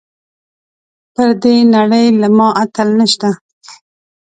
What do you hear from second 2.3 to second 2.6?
ما